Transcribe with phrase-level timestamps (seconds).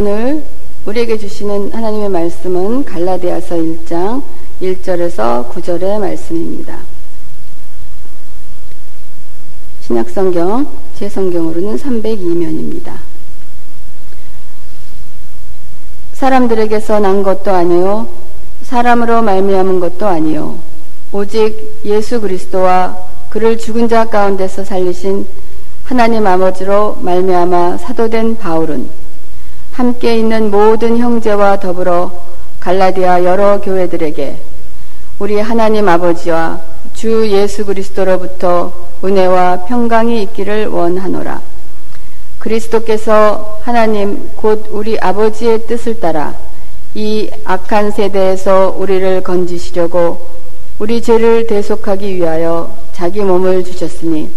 [0.00, 0.42] 오늘
[0.86, 4.24] 우리에게 주시는 하나님의 말씀은 갈라디아서 1장
[4.60, 6.80] 1절에서 9절의 말씀입니다.
[9.82, 12.94] 신약성경 제 성경으로는 302면입니다.
[16.14, 18.08] 사람들에게서 난 것도 아니요
[18.62, 20.58] 사람으로 말미암은 것도 아니요
[21.12, 22.98] 오직 예수 그리스도와
[23.30, 25.24] 그를 죽은 자 가운데서 살리신
[25.84, 29.03] 하나님 아버지로 말미암아 사도된 바울은
[29.74, 32.12] 함께 있는 모든 형제와 더불어
[32.60, 34.40] 갈라디아 여러 교회들에게
[35.18, 36.60] 우리 하나님 아버지와
[36.94, 38.72] 주 예수 그리스도로부터
[39.02, 41.42] 은혜와 평강이 있기를 원하노라.
[42.38, 46.34] 그리스도께서 하나님 곧 우리 아버지의 뜻을 따라
[46.94, 50.24] 이 악한 세대에서 우리를 건지시려고
[50.78, 54.30] 우리 죄를 대속하기 위하여 자기 몸을 주셨으니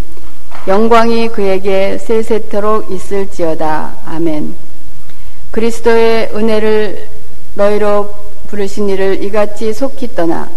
[0.67, 3.97] 영광이 그에게 세세토록 있을지어다.
[4.05, 4.66] 아멘.
[5.57, 7.07] 그리스도의 은혜를
[7.55, 8.13] 너희로
[8.47, 10.47] 부르신 이를 이같이 속히 떠나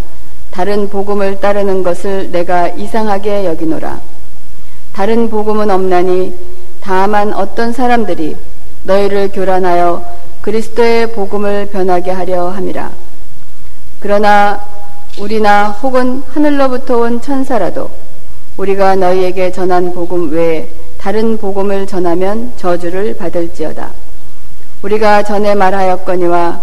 [0.51, 3.99] 다른 복음을 따르는 것을 내가 이상하게 여기노라.
[4.93, 6.37] 다른 복음은 없나니
[6.83, 8.37] 다만 어떤 사람들이
[8.83, 10.05] 너희를 교란하여
[10.43, 12.93] 그리스도의 복음을 변하게 하려 함이라.
[14.01, 14.63] 그러나
[15.19, 17.91] 우리나 혹은 하늘로부터 온 천사라도
[18.59, 24.10] 우리가 너희에게 전한 복음 외에 다른 복음을 전하면 저주를 받을지어다.
[24.83, 26.63] 우리가 전에 말하였거니와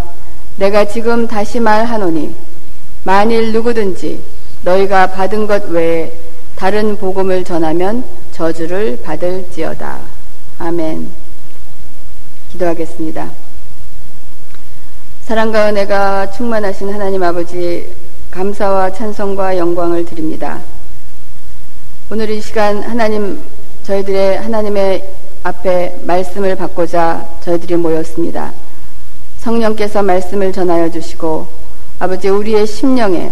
[0.57, 2.35] 내가 지금 다시 말하노니
[3.03, 4.21] 만일 누구든지
[4.63, 6.11] 너희가 받은 것 외에
[6.55, 9.99] 다른 복음을 전하면 저주를 받을지어다.
[10.57, 11.11] 아멘.
[12.51, 13.31] 기도하겠습니다.
[15.23, 17.93] 사랑과 은혜가 충만하신 하나님 아버지
[18.31, 20.61] 감사와 찬송과 영광을 드립니다.
[22.09, 23.39] 오늘 이 시간 하나님
[23.88, 28.52] 저희들의 하나님의 앞에 말씀을 받고자 저희들이 모였습니다.
[29.38, 31.47] 성령께서 말씀을 전하여 주시고
[31.99, 33.31] 아버지 우리의 심령에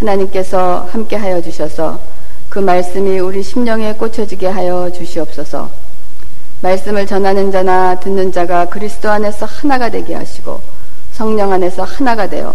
[0.00, 2.00] 하나님께서 함께 하여 주셔서
[2.48, 5.70] 그 말씀이 우리 심령에 꽂혀지게 하여 주시옵소서.
[6.62, 10.60] 말씀을 전하는 자나 듣는 자가 그리스도 안에서 하나가 되게 하시고
[11.12, 12.52] 성령 안에서 하나가 되어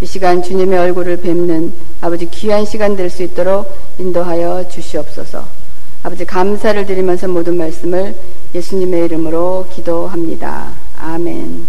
[0.00, 5.57] 이 시간 주님의 얼굴을 뵙는 아버지 귀한 시간 될 수 있도록 인도하여 주시옵소서.
[6.02, 8.14] 아버지 감사를 드리면서 모든 말씀을
[8.54, 10.70] 예수님의 이름으로 기도합니다.
[10.96, 11.66] 아멘.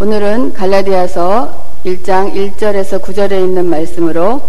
[0.00, 4.40] 오늘은 갈라디아서 1장 1절에서 9절에 있는 말씀으로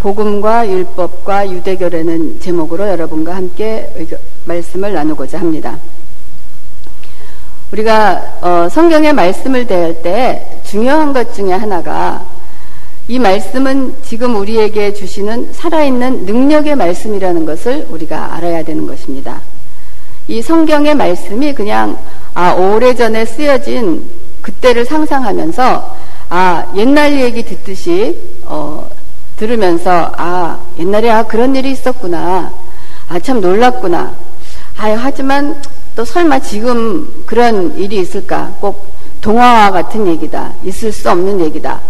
[0.00, 3.92] 복음과 율법과 유대결에는 제목으로 여러분과 함께
[4.46, 5.78] 말씀을 나누고자 합니다.
[7.72, 12.24] 우리가 어, 성경의 말씀을 대할 때 중요한 것 중에 하나가
[13.08, 19.40] 이 말씀은 지금 우리에게 주시는 살아있는 능력의 말씀이라는 것을 우리가 알아야 되는 것입니다.
[20.26, 21.96] 이 성경의 말씀이 그냥
[22.34, 24.10] 아, 오래전에 쓰여진
[24.42, 25.96] 그때를 상상하면서
[26.30, 28.90] 아, 옛날 얘기 듣듯이 어,
[29.36, 32.52] 들으면서 아, 옛날에 아, 그런 일이 있었구나.
[33.08, 34.16] 아, 참 놀랐구나.
[34.78, 35.62] 아, 하지만
[35.94, 38.52] 또 설마 지금 그런 일이 있을까?
[38.60, 38.84] 꼭
[39.20, 40.54] 동화와 같은 얘기다.
[40.64, 41.80] 있을 수 없는 얘기다.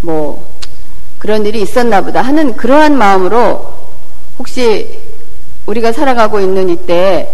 [0.00, 0.49] 뭐
[1.20, 3.74] 그런 일이 있었나 보다 하는 그러한 마음으로
[4.38, 4.98] 혹시
[5.66, 7.32] 우리가 살아가고 있는 이때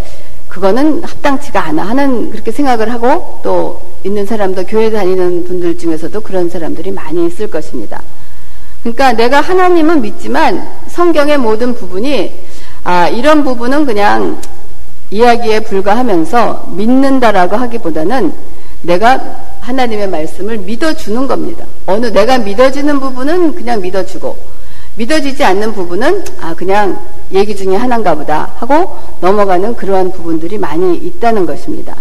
[0.48, 6.50] 그거는 합당치가 않아 하는 그렇게 생각을 하고 또 있는 사람도 교회 다니는 분들 중에서도 그런
[6.50, 8.02] 사람들이 많이 있을 것입니다.
[8.82, 12.32] 그러니까 내가 하나님은 믿지만 성경의 모든 부분이
[12.82, 14.40] 아, 이런 부분은 그냥
[15.10, 18.32] 이야기에 불과하면서 믿는다라고 하기보다는
[18.82, 21.64] 내가 하나님의 말씀을 믿어주는 겁니다.
[21.86, 24.36] 어느 내가 믿어지는 부분은 그냥 믿어주고
[24.96, 26.98] 믿어지지 않는 부분은 아 그냥
[27.32, 31.96] 얘기 중에 하나인가 보다 하고 넘어가는 그러한 부분들이 많이 있다는 것입니다.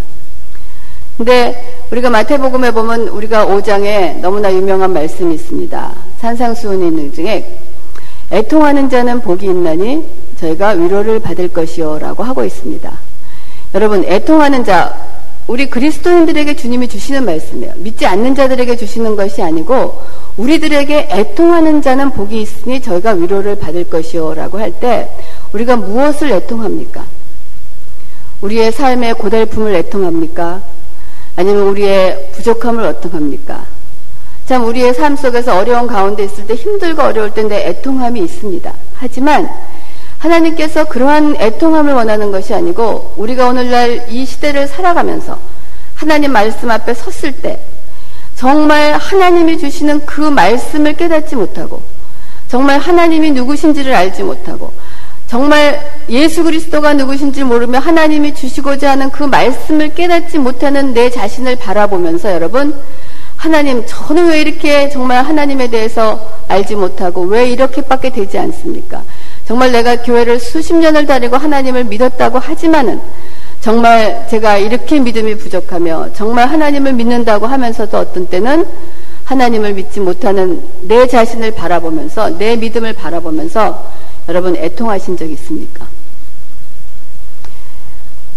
[1.17, 5.93] 근데 우리가 마태복음에 보면 우리가 5장에 너무나 유명한 말씀이 있습니다.
[6.19, 7.59] 산상수훈인 중에
[8.31, 10.05] 애통하는 자는 복이 있나니
[10.37, 12.91] 저희가 위로를 받을 것이요라고 하고 있습니다.
[13.75, 15.14] 여러분 애통하는 자
[15.47, 17.73] 우리 그리스도인들에게 주님이 주시는 말씀이에요.
[17.77, 20.01] 믿지 않는 자들에게 주시는 것이 아니고
[20.37, 25.09] 우리들에게 애통하는 자는 복이 있으니 저희가 위로를 받을 것이요라고 할 때
[25.53, 27.05] 우리가 무엇을 애통합니까?
[28.41, 30.61] 우리의 삶의 고달픔을 애통합니까?
[31.35, 33.65] 아니면 우리의 부족함을 애통합니까?
[34.47, 38.73] 참 우리의 삶 속에서 어려운 가운데 있을 때 힘들고 어려울 때내 애통함이 있습니다.
[38.95, 39.49] 하지만
[40.25, 45.39] 하나님께서 그러한 애통함을 원하는 것이 아니고 우리가 오늘날 이 시대를 살아가면서
[45.93, 47.59] 하나님 말씀 앞에 섰을 때
[48.35, 51.81] 정말 하나님이 주시는 그 말씀을 깨닫지 못하고
[52.47, 54.73] 정말 하나님이 누구신지를 알지 못하고
[55.27, 55.79] 정말
[56.09, 62.75] 예수 그리스도가 누구신지 모르며 하나님이 주시고자 하는 그 말씀을 깨닫지 못하는 내 자신을 바라보면서 여러분
[63.35, 69.03] 하나님 저는 왜 이렇게 정말 하나님에 대해서 알지 못하고 왜 이렇게밖에 되지 않습니까?
[69.47, 72.99] 정말 내가 교회를 수십 년을 다니고 하나님을 믿었다고 하지만은
[73.61, 78.65] 정말 제가 이렇게 믿음이 부족하며 정말 하나님을 믿는다고 하면서도 어떤 때는
[79.23, 83.91] 하나님을 믿지 못하는 내 자신을 바라보면서 내 믿음을 바라보면서
[84.29, 85.87] 여러분 애통하신 적 있습니까?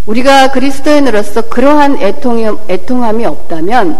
[0.07, 3.99] 우리가 그리스도인으로서 그러한 애통, 애통함이 없다면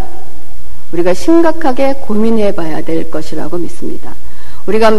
[0.93, 4.15] 우리가 심각하게 고민해 봐야 될 것이라고 믿습니다.
[4.65, 4.91] 우리가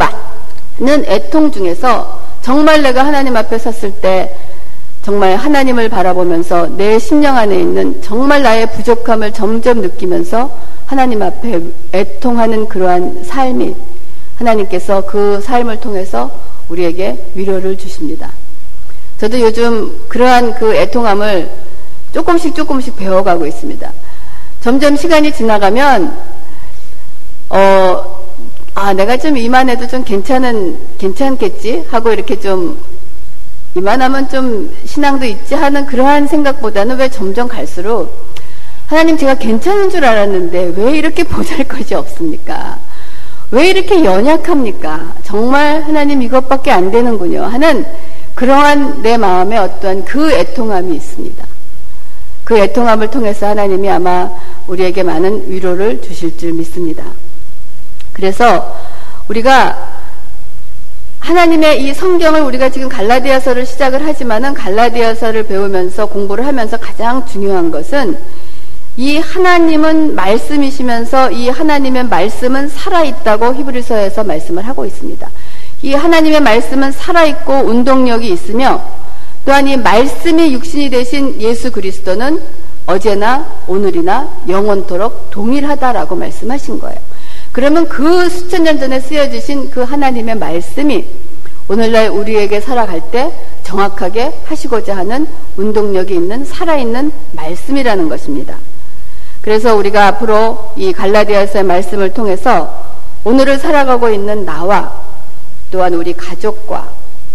[0.79, 4.35] 많은 애통 중에서 정말 내가 하나님 앞에 섰을 때
[5.01, 10.49] 정말 하나님을 바라보면서 내 심령 안에 있는 정말 나의 부족함을 점점 느끼면서
[10.85, 11.61] 하나님 앞에
[11.93, 13.75] 애통하는 그러한 삶이
[14.37, 16.31] 하나님께서 그 삶을 통해서
[16.69, 18.31] 우리에게 위로를 주십니다.
[19.19, 21.49] 저도 요즘 그러한 그 애통함을
[22.13, 23.91] 조금씩 조금씩 배워가고 있습니다.
[24.61, 26.17] 점점 시간이 지나가면
[27.49, 27.88] 어,
[28.81, 31.83] 아, 내가 좀 이만해도 좀 괜찮은, 괜찮겠지?
[31.89, 32.79] 하고 이렇게 좀,
[33.75, 38.09] 이만하면 좀 신앙도 있지 하는 그러한 생각보다는 왜 점점 갈수록
[38.87, 42.79] 하나님 제가 괜찮은 줄 알았는데 왜 이렇게 보잘 것이 없습니까?
[43.51, 45.15] 왜 이렇게 연약합니까?
[45.23, 47.43] 정말 하나님 이것밖에 안 되는군요.
[47.43, 47.85] 하는
[48.33, 51.45] 그러한 내 마음에 어떠한 그 애통함이 있습니다.
[52.45, 54.31] 그 애통함을 통해서 하나님이 아마
[54.67, 57.03] 우리에게 많은 위로를 주실 줄 믿습니다.
[58.19, 58.75] 그래서
[59.29, 59.87] 우리가
[61.19, 68.17] 하나님의 이 성경을 우리가 지금 갈라디아서를 시작을 하지만은 갈라디아서를 배우면서 공부를 하면서 가장 중요한 것은
[68.97, 75.29] 이 하나님은 말씀이시면서 이 하나님의 말씀은 살아있다고 히브리서에서 말씀을 하고 있습니다.
[75.83, 78.81] 이 하나님의 말씀은 살아있고 운동력이 있으며
[79.45, 82.41] 또한 이 말씀이 육신이 되신 예수 그리스도는
[82.85, 87.08] 어제나 오늘이나 영원토록 동일하다라고 말씀하신 거예요.
[87.59, 91.05] 그러면 그 수천 년 전에 쓰여주신 그 하나님의 말씀이
[91.67, 93.33] 오늘날 우리에게 살아갈 때
[93.63, 95.27] 정확하게 하시고자 하는
[95.57, 98.55] 운동력이 있는 살아있는 말씀이라는 것입니다.
[99.41, 102.95] 그래서 우리가 앞으로 이 갈라디아서의 말씀을 통해서
[103.25, 104.93] 오늘을 살아가고 있는 나와
[105.69, 106.89] 또한 우리 가족과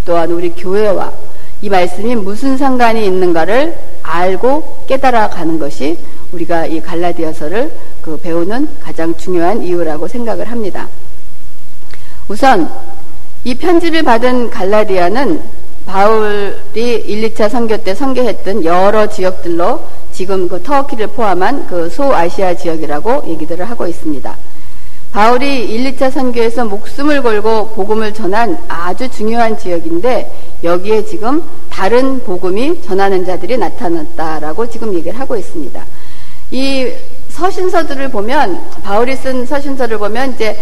[0.07, 1.13] 또한 우리 교회와
[1.61, 5.99] 이 말씀이 무슨 상관이 있는가를 알고 깨달아 가는 것이
[6.33, 7.71] 우리가 이 갈라디아서를
[8.05, 10.89] 그 배우는 가장 중요한 이유라고 생각을 합니다.
[12.29, 12.71] 우선
[13.45, 15.43] 이 편지를 받은 갈라디아는
[15.87, 19.81] 바울이 1, 2차 선교 때 선교했던 여러 지역들로
[20.13, 24.37] 지금 그 터키를 포함한 그 소아시아 지역이라고 얘기들을 하고 있습니다.
[25.13, 32.83] 바울이 1, 2차 선교에서 목숨을 걸고 복음을 전한 아주 중요한 지역인데 여기에 지금 다른 복음이
[32.83, 35.85] 전하는 자들이 나타났다라고 지금 얘기를 하고 있습니다.
[36.51, 36.93] 이
[37.35, 40.57] 서신서들을 보면 바울이 쓴 서신서를 보면 이제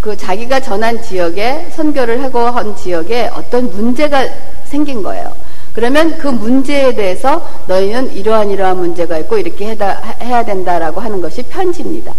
[0.00, 4.24] 그 자기가 전한 지역에 선교를 하고 한 지역에 어떤 문제가
[4.64, 5.32] 생긴 거예요.
[5.72, 9.76] 그러면 그 문제에 대해서 너희는 이러한 이러한 문제가 있고 이렇게
[10.22, 12.12] 해야 된다라고 하는 것이 편지입니다.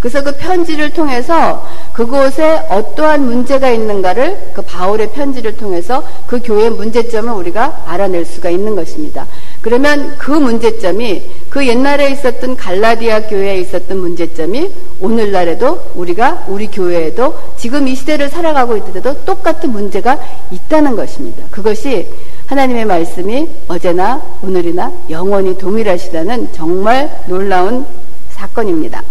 [0.00, 7.30] 그래서 그 편지를 통해서 그곳에 어떠한 문제가 있는가를 그 바울의 편지를 통해서 그 교회의 문제점을
[7.32, 9.26] 우리가 알아낼 수가 있는 것입니다.
[9.60, 17.86] 그러면 그 문제점이 그 옛날에 있었던 갈라디아 교회에 있었던 문제점이 오늘날에도 우리가 우리 교회에도 지금
[17.86, 20.18] 이 시대를 살아가고 있는데도 똑같은 문제가
[20.50, 21.44] 있다는 것입니다.
[21.50, 22.08] 그것이
[22.46, 27.84] 하나님의 말씀이 어제나 오늘이나 영원히 동일하시다는 정말 놀라운
[28.30, 29.02] 사건입니다.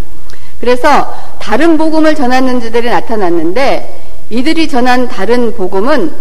[0.60, 6.12] 그래서 다른 복음을 전하는 자들이 나타났는데 이들이 전한 다른 복음은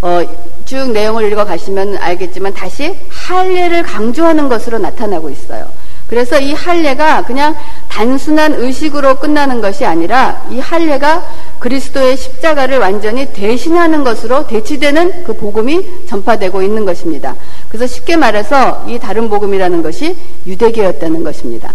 [0.00, 0.22] 어,
[0.64, 5.66] 쭉 내용을 읽어 가시면 알겠지만 다시 할례를 강조하는 것으로 나타나고 있어요.
[6.08, 7.54] 그래서 이 할례가 그냥
[7.88, 11.26] 단순한 의식으로 끝나는 것이 아니라 이 할례가
[11.58, 17.36] 그리스도의 십자가를 완전히 대신하는 것으로 대치되는 그 복음이 전파되고 있는 것입니다.
[17.68, 21.74] 그래서 쉽게 말해서 이 다른 복음이라는 것이 유대교였다는 것입니다.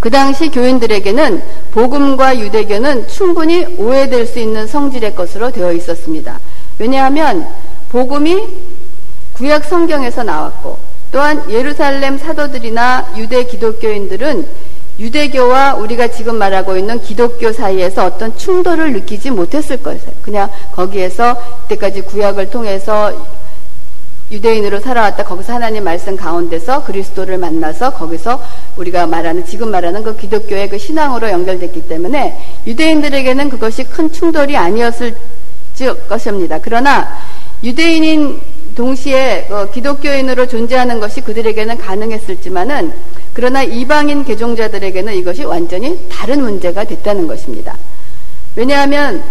[0.00, 6.38] 그 당시 교인들에게는 복음과 유대교는 충분히 오해될 수 있는 성질의 것으로 되어 있었습니다.
[6.78, 7.48] 왜냐하면
[7.88, 8.42] 복음이
[9.32, 10.78] 구약 성경에서 나왔고
[11.10, 14.46] 또한 예루살렘 사도들이나 유대 기독교인들은
[14.98, 20.12] 유대교와 우리가 지금 말하고 있는 기독교 사이에서 어떤 충돌을 느끼지 못했을 것이에요.
[20.22, 23.12] 그냥 거기에서 이때까지 구약을 통해서
[24.30, 28.42] 유대인으로 살아왔다 거기서 하나님 말씀 가운데서 그리스도를 만나서 거기서
[28.76, 35.14] 우리가 말하는 지금 말하는 그 기독교의 그 신앙으로 연결됐기 때문에 유대인들에게는 그것이 큰 충돌이 아니었을
[36.08, 36.58] 것입니다.
[36.60, 37.08] 그러나
[37.62, 38.40] 유대인인
[38.74, 42.92] 동시에 어, 기독교인으로 존재하는 것이 그들에게는 가능했을지만은
[43.32, 47.76] 그러나 이방인 개종자들에게는 이것이 완전히 다른 문제가 됐다는 것입니다.
[48.54, 49.22] 왜냐하면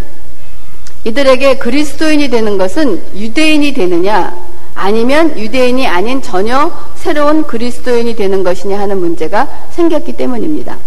[1.03, 4.35] 이들에게 그리스도인이 되는 것은 유대인이 되느냐
[4.77, 10.77] 아니면 유대인이 아닌 전혀 새로운 그리스도인이 되는 것이냐 하는 문제가 생겼기 때문입니다.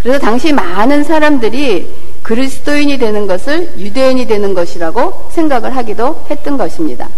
[0.00, 1.88] 그래서 당시 많은 사람들이
[2.22, 7.08] 그리스도인이 되는 것을 유대인이 되는 것이라고 생각을 하기도 했던 것입니다.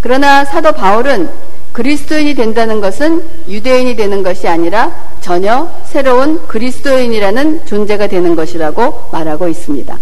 [0.00, 1.30] 그러나 사도 바울은
[1.72, 9.96] 그리스도인이 된다는 것은 유대인이 되는 것이 아니라 전혀 새로운 그리스도인이라는 존재가 되는 것이라고 말하고 있습니다.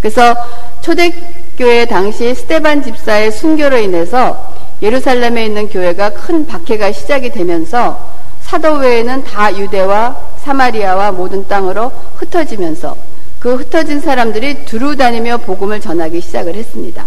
[0.00, 0.34] 그래서
[0.82, 8.10] 초대교회 당시 스테반 집사의 순교로 인해서 예루살렘에 있는 교회가 큰 박해가 시작이 되면서
[8.40, 12.96] 사도 외에는 다 유대와 사마리아와 모든 땅으로 흩어지면서
[13.38, 17.04] 그 흩어진 사람들이 두루 다니며 복음을 전하기 시작을 했습니다.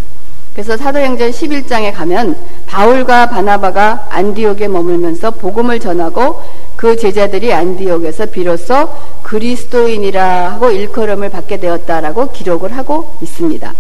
[0.54, 2.38] 그래서 사도행전 11장에 가면
[2.68, 6.42] 바울과 바나바가 안디옥에 머물면서 복음을 전하고
[6.76, 8.90] 그 제자들이 안디옥에서 비로소
[9.24, 13.74] 그리스도인이라 하고 일컬음을 받게 되었다라고 기록을 하고 있습니다.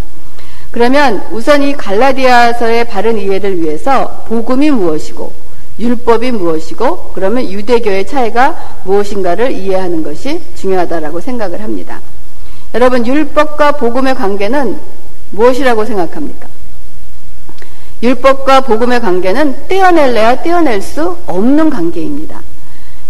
[0.73, 5.31] 그러면 우선 이 갈라디아서의 바른 이해를 위해서 복음이 무엇이고
[5.77, 12.01] 율법이 무엇이고 그러면 유대교의 차이가 무엇인가를 이해하는 것이 중요하다라고 생각을 합니다.
[12.73, 14.79] 여러분 율법과 복음의 관계는
[15.29, 16.47] 무엇이라고 생각합니까?
[18.01, 22.41] 율법과 복음의 관계는 떼어낼래야 떼어낼 수 없는 관계입니다.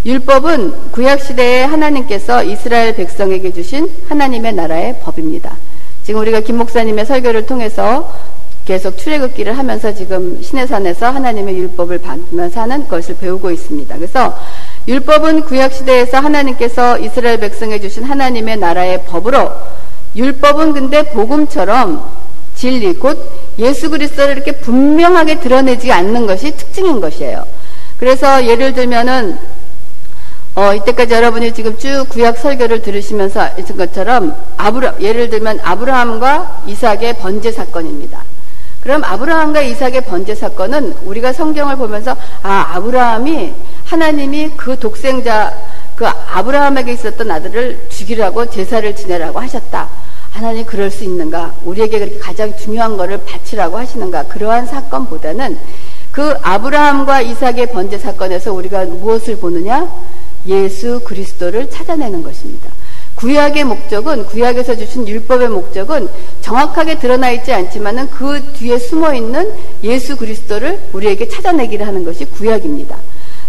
[0.05, 5.55] 율법은 구약시대에 하나님께서 이스라엘 백성에게 주신 하나님의 나라의 법입니다.
[6.03, 8.11] 지금 우리가 김 목사님의 설교를 통해서
[8.65, 13.95] 계속 출애굽기를 하면서 지금 신해산에서 하나님의 율법을 받으면서 하는 것을 배우고 있습니다.
[13.95, 14.37] 그래서
[14.87, 19.51] 율법은 구약 시대에서 하나님께서 이스라엘 백성에 주신 하나님의 나라의 법으로
[20.15, 22.03] 율법은 근데 복음처럼
[22.55, 23.17] 진리 곧
[23.59, 27.45] 예수 그리스도를 이렇게 분명하게 드러내지 않는 것이 특징인 것이에요.
[27.97, 29.37] 그래서 예를 들면은
[30.55, 37.17] 어, 이때까지 여러분이 지금 쭉 구약 설교를 들으시면서 있은 것처럼 아브라 예를 들면 아브라함과 이삭의
[37.17, 38.23] 번제 사건입니다.
[38.81, 43.51] 그럼 아브라함과 이삭의 번제 사건은 우리가 성경을 보면서 아 아브라함이
[43.85, 45.57] 하나님이 그 독생자
[45.95, 49.89] 그 아브라함에게 있었던 아들을 죽이라고 제사를 지내라고 하셨다.
[50.29, 51.53] 하나님 그럴 수 있는가?
[51.63, 54.23] 우리에게 그렇게 가장 중요한 것을 바치라고 하시는가?
[54.25, 55.57] 그러한 사건보다는
[56.11, 59.89] 그 아브라함과 이삭의 번제 사건에서 우리가 무엇을 보느냐?
[60.47, 62.69] 예수 그리스도를 찾아내는 것입니다.
[63.15, 66.09] 구약의 목적은 구약에서 주신 율법의 목적은
[66.41, 69.51] 정확하게 드러나 있지 않지만은 그 뒤에 숨어 있는
[69.83, 72.97] 예수 그리스도를 우리에게 찾아내기를 하는 것이 구약입니다.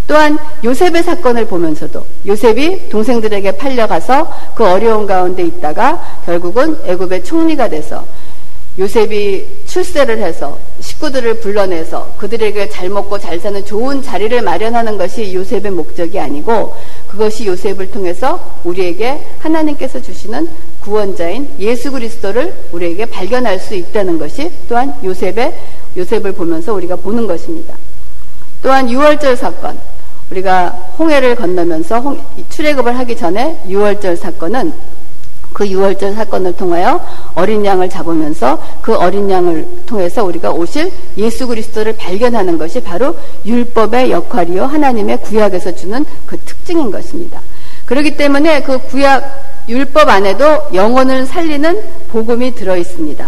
[0.07, 8.05] 또한 요셉의 사건을 보면서도 요셉이 동생들에게 팔려가서 그 어려운 가운데 있다가 결국은 애굽의 총리가 돼서
[8.77, 15.71] 요셉이 출세를 해서 식구들을 불러내서 그들에게 잘 먹고 잘 사는 좋은 자리를 마련하는 것이 요셉의
[15.71, 16.75] 목적이 아니고
[17.07, 20.49] 그것이 요셉을 통해서 우리에게 하나님께서 주시는
[20.81, 25.55] 구원자인 예수 그리스도를 우리에게 발견할 수 있다는 것이 또한 요셉의
[25.95, 27.75] 요셉을 보면서 우리가 보는 것입니다.
[28.61, 29.79] 또한 6월절 사건
[30.31, 34.73] 우리가 홍해를 건너면서 홍, 출애굽을 하기 전에 6월절 사건은
[35.55, 36.99] 그 6월절 사건을 통하여
[37.33, 44.11] 어린 양을 잡으면서 그 어린 양을 통해서 우리가 오실 예수 그리스도를 발견하는 것이 바로 율법의
[44.11, 47.39] 역할이요 하나님의 구약에서 주는 그 특징인 것입니다.
[47.85, 50.43] 그렇기 때문에 그 구약 율법 안에도
[50.73, 53.25] 영혼을 살리는 복음이 들어 있습니다.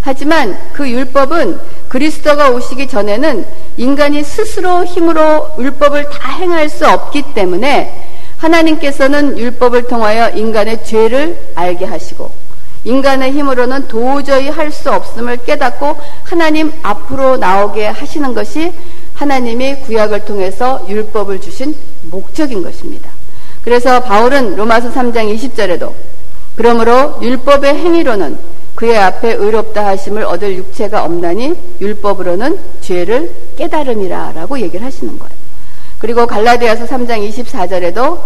[0.00, 3.44] 하지만 그 율법은 그리스도가 오시기 전에는
[3.78, 8.13] 인간이 스스로 힘으로 율법을 다 행할 수 없기 때문에
[8.44, 12.30] 하나님께서는 율법을 통하여 인간의 죄를 알게 하시고
[12.84, 18.72] 인간의 힘으로는 도저히 할 수 없음을 깨닫고 하나님 앞으로 나오게 하시는 것이
[19.14, 23.10] 하나님이 구약을 통해서 율법을 주신 목적인 것입니다.
[23.62, 25.92] 그래서 바울은 로마서 3장 20절에도
[26.56, 28.36] 그러므로 율법의 행위로는
[28.74, 35.43] 그의 앞에 의롭다 하심을 얻을 육체가 없나니 율법으로는 죄를 깨달음이라라고 얘기를 하시는 거예요.
[36.04, 38.20] 그리고 갈라디아서 3장 24절에도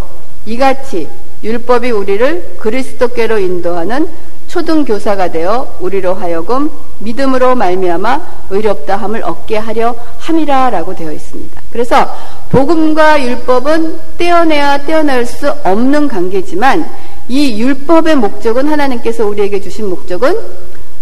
[0.46, 1.06] 이같이
[1.44, 4.08] 율법이 우리를 그리스도께로 인도하는
[4.48, 11.62] 초등 교사가 되어 우리로 하여금 믿음으로 말미암아 의롭다 함을 얻게 하려 함이라라고 되어 있습니다.
[11.70, 12.12] 그래서
[12.48, 16.84] 복음과 율법은 떼어내야 떼어낼 수 없는 관계지만
[17.28, 20.36] 이 율법의 목적은 하나님께서 우리에게 주신 목적은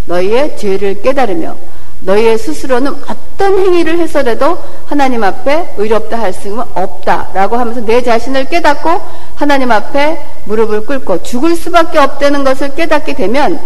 [0.05, 1.57] 너희의 죄를 깨달으며
[2.01, 8.91] 너희의 스스로는 어떤 행위를 해서라도 하나님 앞에 의롭다 할 수는 없다라고 하면서 내 자신을 깨닫고
[9.35, 13.61] 하나님 앞에 무릎을 꿇고 죽을 수밖에 없다는 것을 깨닫게 되면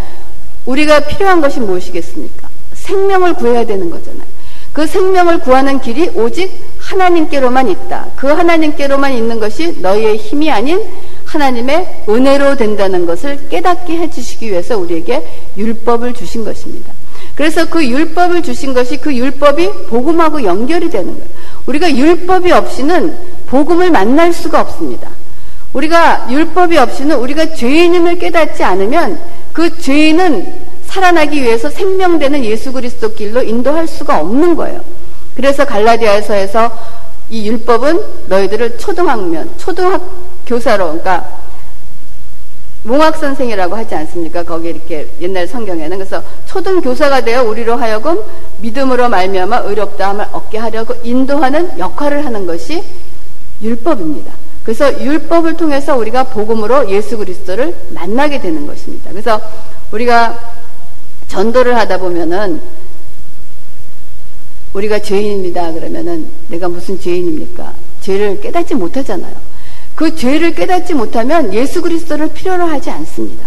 [0.66, 2.48] 우리가 필요한 것이 무엇이겠습니까?
[2.74, 4.30] 생명을 구해야 되는 거잖아요.
[4.72, 8.06] 그 생명을 구하는 길이 오직 하나님께로만 있다.
[8.16, 10.80] 그 하나님께로만 있는 것이 너희의 힘이 아닌
[11.24, 16.92] 하나님의 은혜로 된다는 것을 깨닫게 해주시기 위해서 우리에게 율법을 주신 것입니다.
[17.40, 21.26] 그래서 그 율법을 주신 것이 그 율법이 복음하고 연결이 되는 거예요.
[21.64, 23.16] 우리가 율법이 없이는
[23.46, 25.08] 복음을 만날 수가 없습니다.
[25.72, 29.18] 우리가 율법이 없이는 우리가 죄인임을 깨닫지 않으면
[29.54, 30.52] 그 죄인은
[30.84, 34.84] 살아나기 위해서 생명되는 예수 그리스도 길로 인도할 수가 없는 거예요.
[35.34, 36.70] 그래서 갈라디아서에서
[37.30, 40.02] 이 율법은 너희들을 초등학년, 초등학
[40.44, 41.40] 교사로, 그러니까
[42.82, 44.42] 몽학 선생이라고 하지 않습니까?
[44.42, 48.18] 거기 이렇게 옛날 성경에는 그래서 초등 교사가 되어 우리로 하여금
[48.58, 52.82] 믿음으로 말미암아 의롭다함을 얻게 하려고 인도하는 역할을 하는 것이
[53.60, 54.32] 율법입니다.
[54.64, 59.10] 그래서 율법을 통해서 우리가 복음으로 예수 그리스도를 만나게 되는 것입니다.
[59.10, 59.40] 그래서
[59.92, 60.38] 우리가
[61.28, 62.60] 전도를 하다 보면은
[64.72, 65.72] 우리가 죄인입니다.
[65.72, 67.74] 그러면은 내가 무슨 죄인입니까?
[68.00, 69.49] 죄를 깨닫지 못하잖아요.
[70.00, 73.46] 그 죄를 깨닫지 못하면 예수 그리스도를 필요로 하지 않습니다.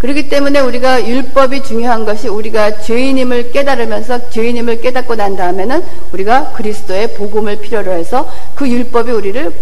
[0.00, 7.14] 그렇기 때문에 우리가 율법이 중요한 것이 우리가 죄인임을 깨달으면서 죄인임을 깨닫고 난 다음에는 우리가 그리스도의
[7.14, 9.52] 복음을 필요로 해서 그 율법이 우리를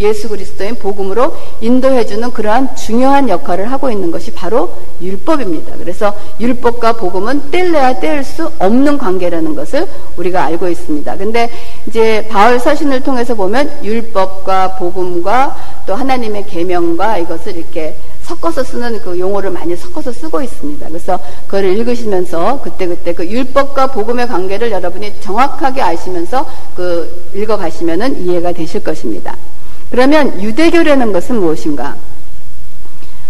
[0.00, 4.72] 예수 그리스도의 복음으로 인도해주는 그러한 중요한 역할을 하고 있는 것이 바로
[5.02, 5.76] 율법입니다.
[5.76, 9.86] 그래서 율법과 복음은 뗄래야 뗄 수 없는 관계라는 것을
[10.16, 11.16] 우리가 알고 있습니다.
[11.18, 11.50] 근데
[11.86, 19.18] 이제 바울 서신을 통해서 보면 율법과 복음과 또 하나님의 계명과 이것을 이렇게 섞어서 쓰는 그
[19.18, 20.88] 용어를 많이 섞어서 쓰고 있습니다.
[20.88, 28.82] 그래서 그걸 읽으시면서 그때그때 그 율법과 복음의 관계를 여러분이 정확하게 아시면서 그 읽어가시면은 이해가 되실
[28.82, 29.36] 것입니다.
[29.90, 31.96] 그러면 유대교라는 것은 무엇인가?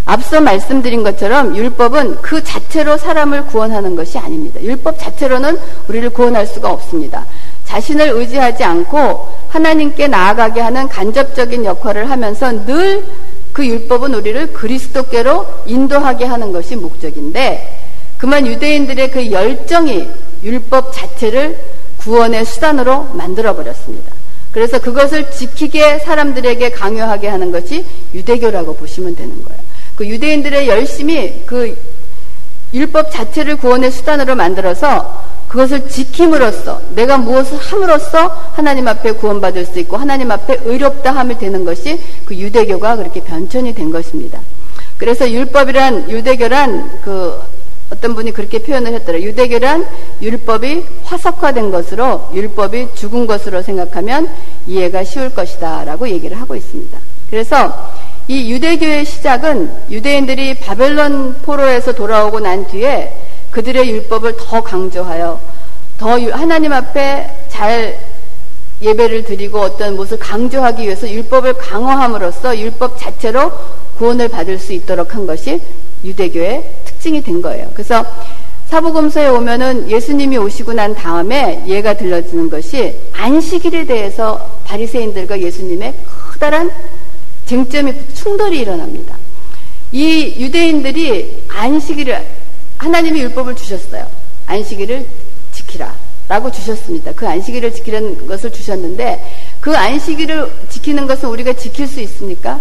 [0.06, 4.62] 앞서 말씀드린 것처럼 율법은 그 자체로 사람을 구원하는 것이 아닙니다.
[4.62, 5.58] 율법 자체로는
[5.88, 7.24] 우리를 구원할 수가 없습니다.
[7.64, 13.02] 자신을 의지하지 않고 하나님께 나아가게 하는 간접적인 역할을 하면서 늘
[13.54, 17.82] 그 율법은 우리를 그리스도께로 인도하게 하는 것이 목적인데
[18.18, 20.08] 그만 유대인들의 그 열정이
[20.42, 21.56] 율법 자체를
[21.98, 24.12] 구원의 수단으로 만들어 버렸습니다.
[24.50, 29.60] 그래서 그것을 지키게 사람들에게 강요하게 하는 것이 유대교라고 보시면 되는 거예요.
[29.94, 31.76] 그 유대인들의 열심이 그
[32.72, 39.96] 율법 자체를 구원의 수단으로 만들어서 그것을 지킴으로써 내가 무엇을 함으로써 하나님 앞에 구원받을 수 있고
[39.96, 44.40] 하나님 앞에 의롭다 함이 되는 것이 그 유대교가 그렇게 변천이 된 것입니다.
[44.98, 47.38] 그래서 율법이란 유대교란 그
[47.88, 49.20] 어떤 분이 그렇게 표현을 했더라.
[49.20, 49.86] 유대교란
[50.20, 54.28] 율법이 화석화된 것으로 율법이 죽은 것으로 생각하면
[54.66, 56.98] 이해가 쉬울 것이다라고 얘기를 하고 있습니다.
[57.30, 57.92] 그래서
[58.26, 63.23] 이 유대교의 시작은 유대인들이 바벨론 포로에서 돌아오고 난 뒤에
[63.54, 65.40] 그들의 율법을 더 강조하여
[65.96, 68.00] 더 하나님 앞에 잘
[68.82, 73.52] 예배를 드리고 어떤 것을 강조하기 위해서 율법을 강화함으로써 율법 자체로
[73.96, 75.60] 구원을 받을 수 있도록 한 것이
[76.04, 77.70] 유대교의 특징이 된 거예요.
[77.72, 78.04] 그래서
[78.70, 85.94] 사복음서에 오면은 예수님이 오시고 난 다음에 예가 들려지는 것이 안식일에 대해서 바리새인들과 예수님의
[86.32, 86.72] 커다란
[87.46, 89.16] 쟁점이 충돌이 일어납니다.
[89.92, 92.43] 이 유대인들이 안식일을
[92.84, 94.06] 하나님이 율법을 주셨어요.
[94.46, 95.06] 안식일을
[95.52, 95.94] 지키라.
[96.28, 97.12] 라고 주셨습니다.
[97.12, 99.22] 그 안식일을 지키라는 것을 주셨는데
[99.60, 102.60] 그 안식일을 지키는 것은 우리가 지킬 수 있습니까?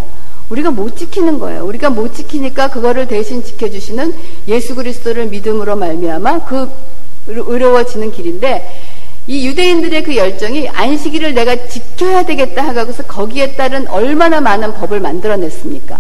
[0.50, 1.66] 우리가 못 지키는 거예요.
[1.66, 4.14] 우리가 못 지키니까 그거를 대신 지켜주시는
[4.48, 6.70] 예수 그리스도를 믿음으로 말미암아 그
[7.28, 8.70] 의로워지는 길인데
[9.28, 16.00] 이 유대인들의 그 열정이 안식일을 내가 지켜야 되겠다 하고서 거기에 따른 얼마나 많은 법을 만들어냈습니까?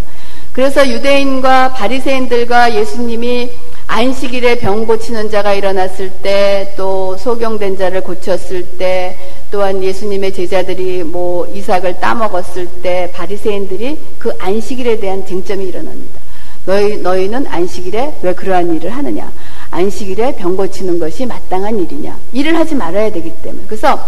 [0.51, 3.49] 그래서 유대인과 바리새인들과 예수님이
[3.93, 9.15] 안식일에 병 고치는 자가 일어났을 때, 또 소경된 자를 고쳤을 때,
[9.51, 16.19] 또한 예수님의 제자들이 뭐 이삭을 따먹었을 때 바리새인들이 그 안식일에 대한 쟁점이 일어납니다.
[16.65, 19.31] 너희 너희는 안식일에 왜 그러한 일을 하느냐?
[19.69, 22.17] 안식일에 병 고치는 것이 마땅한 일이냐?
[22.31, 23.65] 일을 하지 말아야 되기 때문에.
[23.67, 23.99] 그래서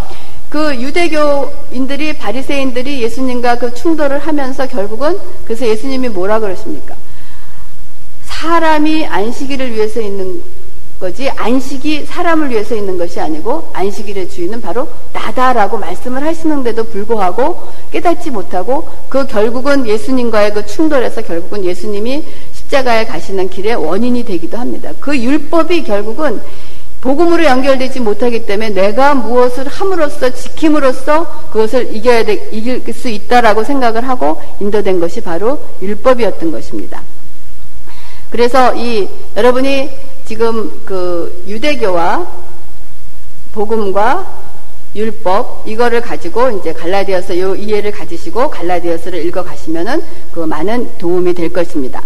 [0.49, 6.95] 그 유대교인들이 바리새인들이 예수님과 그 충돌을 하면서 결국은 그래서 예수님이 뭐라 그러십니까?
[8.45, 10.39] 사람이 안식일을 위해서 있는
[10.99, 18.29] 거지 안식이 사람을 위해서 있는 것이 아니고 안식일의 주인은 바로 나다라고 말씀을 하시는데도 불구하고 깨닫지
[18.29, 24.91] 못하고 그 결국은 예수님과의 그 충돌에서 결국은 예수님이 십자가에 가시는 길의 원인이 되기도 합니다.
[24.99, 26.39] 그 율법이 결국은
[27.01, 34.07] 복음으로 연결되지 못하기 때문에 내가 무엇을 함으로써 지킴으로써 그것을 이겨야 돼, 이길 수 있다라고 생각을
[34.07, 37.01] 하고 인도된 것이 바로 율법이었던 것입니다.
[38.29, 39.89] 그래서 이 여러분이
[40.25, 42.27] 지금 그 유대교와
[43.53, 44.45] 복음과
[44.95, 51.51] 율법 이거를 가지고 이제 갈라디아서 요 이해를 가지시고 갈라디아서를 읽어 가시면은 그 많은 도움이 될
[51.51, 52.01] 것입니다.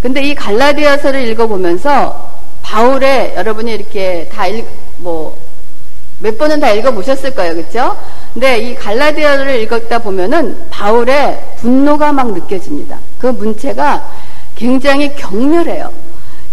[0.00, 2.30] 근데 이 갈라디아서를 읽어 보면서
[2.62, 7.54] 바울의 여러분이 이렇게 다뭐몇 번은 다 읽어 보셨을 거예요.
[7.54, 7.96] 그렇죠?
[8.32, 12.98] 근데 이 갈라디아를 읽었다 보면은 바울의 분노가 막 느껴집니다.
[13.18, 14.08] 그 문체가
[14.62, 15.92] 굉장히 격렬해요.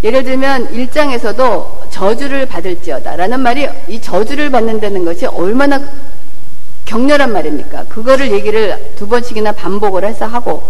[0.03, 5.79] 예를 들면 1장에서도 저주를 받을지어다 라는 말이 이 저주를 받는다는 것이 얼마나
[6.85, 7.83] 격렬한 말입니까?
[7.83, 10.63] 그거를 얘기를 두 번씩이나 반복을 해서 하고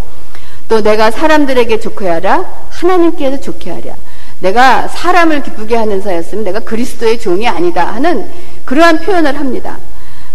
[0.67, 3.95] 또 내가 사람들에게 좋게 하라 하나님께서 좋게 하랴
[4.39, 8.29] 내가 사람을 기쁘게 하는 사였으면 내가 그리스도의 종이 아니다 하는
[8.65, 9.77] 그러한 표현을 합니다.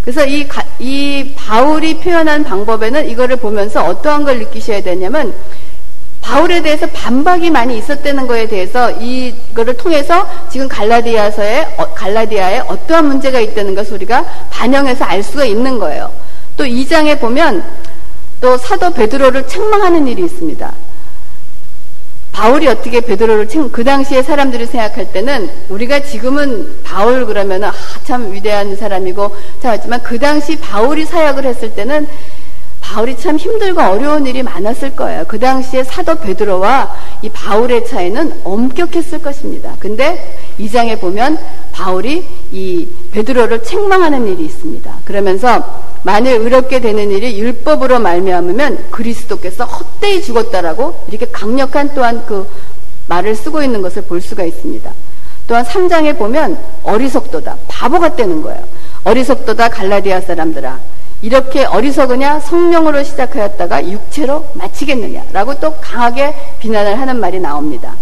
[0.01, 5.35] 그래서 이, 이 바울이 표현한 방법에는 이거를 보면서 어떠한 걸 느끼셔야 되냐면
[6.25, 13.41] 바울에 대해서 반박이 많이 있었다는 거에 대해서 이거를 통해서 지금 갈라디아서에 어, 갈라디아에 어떠한 문제가
[13.41, 16.11] 있다는 것을 우리가 반영해서 알 수가 있는 거예요.
[16.57, 17.63] 또 2장에 보면
[18.41, 20.73] 또 사도 베드로를 책망하는 일이 있습니다.
[22.33, 28.33] 바울이 어떻게 베드로를 책, 그 당시에 사람들이 생각할 때는 우리가 지금은 바울 그러면은 아, 참
[28.33, 32.09] 위대한 사람이고 자 하지만 그 당시 바울이 사역을 했을 때는
[32.85, 35.25] 바울이 참 힘들고 어려운 일이 많았을 거예요.
[35.27, 39.75] 그 당시에 사도 베드로와 이 바울의 차이는 엄격했을 것입니다.
[39.81, 41.39] 근데 이 장에 보면
[41.73, 44.99] 바울이 이 베드로를 책망하는 일이 있습니다.
[45.07, 52.47] 그러면서 만일 의롭게 되는 일이 율법으로 말미암으면 그리스도께서 헛되이 죽었다라고 이렇게 강력한 또한 그
[53.09, 54.93] 말을 쓰고 있는 것을 볼 수가 있습니다.
[55.49, 57.57] 또한 3장에 보면 어리석도다.
[57.67, 58.63] 바보 같다는 거예요.
[59.05, 60.79] 어리석도다 갈라디아 사람들아.
[61.25, 67.95] 이렇게 어리석으냐 성령으로 시작하였다가 육체로 마치겠느냐라고 또 강하게 비난을 하는 말이 나옵니다.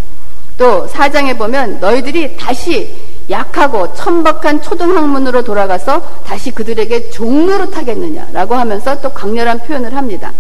[0.59, 2.93] 또 사장에 보면 너희들이 다시
[3.31, 10.33] 약하고 천박한 초등학문으로 돌아가서 다시 그들에게 종로로 타겠느냐라고 하면서 또 강렬한 표현을 합니다.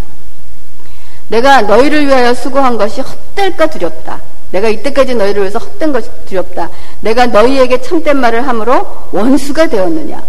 [1.29, 4.21] 내가 너희를 위하여 수고한 것이 헛될까 두렵다.
[4.51, 6.69] 내가 이때까지 너희를 위해서 헛된 것이 두렵다.
[7.01, 10.21] 내가 너희에게 참된 말을 함으로 원수가 되었느냐.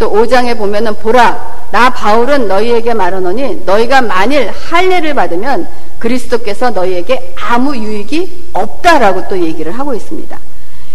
[0.00, 5.68] 또 5장에 보면은 보라 나 바울은 너희에게 말하노니 너희가 만일 할례를 받으면
[6.00, 10.36] 그리스도께서 너희에게 아무 유익이 없다라고 또 얘기를 하고 있습니다.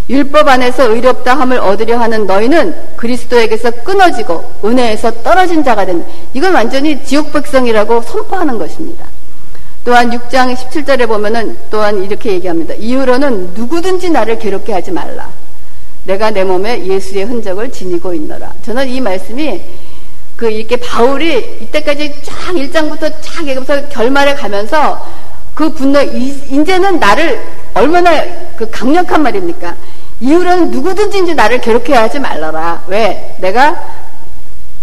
[0.10, 6.08] 율법 안에서 의롭다 함을 얻으려 하는 너희는 그리스도에게서 끊어지고 은혜에서 떨어진 자가 된다.
[6.34, 9.06] 이건 완전히 지옥 백성이라고 선포하는 것입니다.
[9.84, 12.74] 또한 6장 17절에 보면은 또한 이렇게 얘기합니다.
[12.74, 15.30] 이후로는 누구든지 나를 괴롭게 하지 말라.
[16.06, 18.54] 내가 내 몸에 예수의 흔적을 지니고 있노라.
[18.64, 19.62] 저는 이 말씀이
[20.36, 25.06] 그 이렇게 바울이 이때까지 쫙 1장부터 쫙 얘기하면서 결말에 가면서
[25.54, 27.42] 그 분노, 이제는 나를
[27.74, 28.12] 얼마나
[28.58, 29.76] 그 강력한 말입니까?
[30.20, 32.84] 이후로는 누구든지 이제 나를 괴롭게 하지 말라라.
[32.88, 33.36] 왜?
[33.40, 33.82] 내가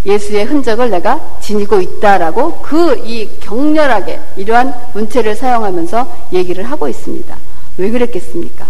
[0.04, 7.36] 예수의 흔적을 내가 지니고 있다라고 그 이 격렬하게 이러한 문체를 사용하면서 얘기를 하고 있습니다.
[7.78, 8.66] 왜 그랬겠습니까?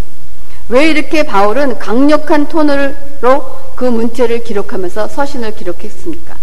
[0.73, 2.95] 왜 이렇게 바울은 강력한 톤으로
[3.77, 6.35] 그 문체를 기록하면서 서신을 기록했습니까?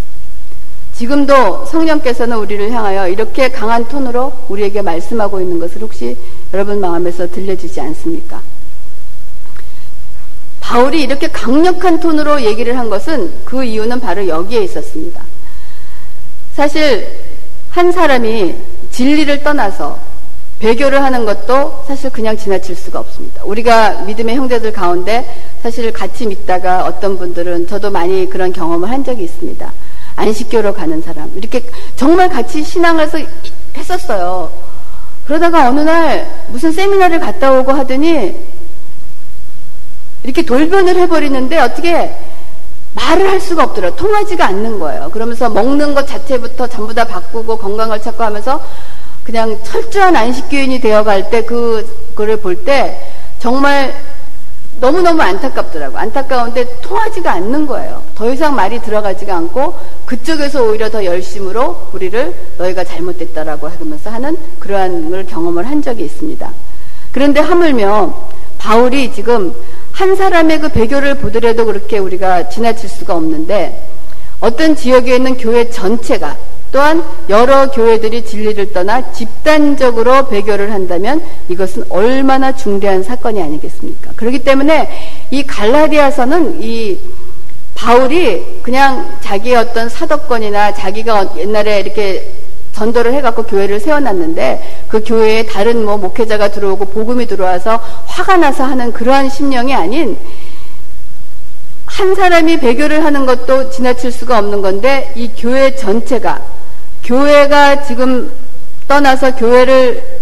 [0.93, 6.15] 지금도 성령께서는 우리를 향하여 이렇게 강한 톤으로 우리에게 말씀하고 있는 것을 혹시
[6.53, 8.43] 여러분 마음에서 들려지지 않습니까?
[10.59, 15.23] 바울이 이렇게 강력한 톤으로 얘기를 한 것은 그 이유는 바로 여기에 있었습니다.
[16.53, 17.19] 사실
[17.71, 18.53] 한 사람이
[18.91, 20.08] 진리를 떠나서
[20.59, 23.43] 배교를 하는 것도 사실 그냥 지나칠 수가 없습니다.
[23.45, 25.25] 우리가 믿음의 형제들 가운데
[25.63, 29.71] 사실 같이 믿다가 어떤 분들은 저도 많이 그런 경험을 한 적이 있습니다.
[30.17, 31.31] 안식교로 가는 사람.
[31.35, 31.63] 이렇게
[31.95, 33.09] 정말 같이 신앙을
[33.75, 34.51] 했었어요.
[35.25, 38.35] 그러다가 어느 날 무슨 세미나를 갔다 오고 하더니
[40.23, 42.13] 이렇게 돌변을 해버리는데 어떻게
[42.93, 43.95] 말을 할 수가 없더라고요.
[43.95, 45.09] 통하지가 않는 거예요.
[45.11, 48.61] 그러면서 먹는 것 자체부터 전부 다 바꾸고 건강을 찾고 하면서
[49.29, 52.99] 그냥 철저한 안식교인이 되어갈 때 그, 그거를 볼 때
[53.37, 53.93] 정말
[54.79, 55.99] 너무너무 안타깝더라고.
[55.99, 58.01] 안타까운데 통하지가 않는 거예요.
[58.15, 59.75] 더 이상 말이 들어가지가 않고
[60.07, 66.51] 그쪽에서 오히려 더 열심으로 우리를 너희가 잘못됐다라고 하면서 하는 그러한 걸 경험을 한 적이 있습니다.
[67.11, 68.11] 그런데 하물며
[68.57, 69.53] 바울이 지금
[69.91, 73.89] 한 사람의 그 배교를 보더라도 그렇게 우리가 지나칠 수가 없는데
[74.39, 76.35] 어떤 지역에 있는 교회 전체가
[76.71, 84.11] 또한 여러 교회들이 진리를 떠나 집단적으로 배교를 한다면 이것은 얼마나 중대한 사건이 아니겠습니까?
[84.15, 84.89] 그렇기 때문에
[85.31, 86.99] 이 갈라디아서는 이
[87.73, 92.33] 바울이 그냥 자기의 어떤 사도권이나 자기가 옛날에 이렇게
[92.73, 98.93] 전도를 해갖고 교회를 세워놨는데 그 교회에 다른 뭐 목회자가 들어오고 복음이 들어와서 화가 나서 하는
[98.93, 100.17] 그러한 심령이 아닌
[101.85, 106.58] 한 사람이 배교를 하는 것도 지나칠 수가 없는 건데 이 교회 전체가
[107.09, 108.31] 교회가 지금
[108.87, 110.19] 떠나서 교회를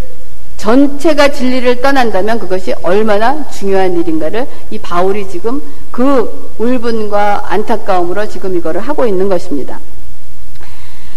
[0.55, 8.79] 전체가 진리를 떠난다면 그것이 얼마나 중요한 일인가를 이 바울이 지금 그 울분과 안타까움으로 지금 이거를
[8.79, 9.81] 하고 있는 것입니다.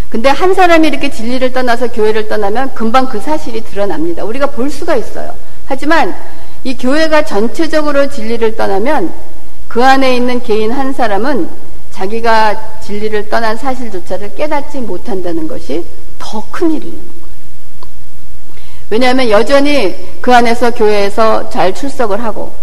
[0.09, 4.25] 근데 한 사람이 이렇게 진리를 떠나서 교회를 떠나면 금방 그 사실이 드러납니다.
[4.25, 5.33] 우리가 볼 수가 있어요.
[5.67, 6.13] 하지만
[6.65, 9.09] 이 교회가 전체적으로 진리를 떠나면
[9.69, 15.85] 그 안에 있는 개인 한 사람은 자기가 진리를 떠난 사실조차를 깨닫지 못한다는 것이
[16.19, 17.21] 더큰 거예요.
[18.89, 22.53] 왜냐하면 여전히 그 안에서 교회에서 잘 출석을 하고